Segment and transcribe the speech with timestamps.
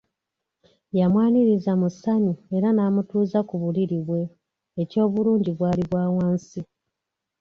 [0.99, 4.21] Yamwaniriza mu ssanyu era n’amutuuza ku buliri bwe,
[4.81, 6.59] eky’obulungi bwali bwa wansi.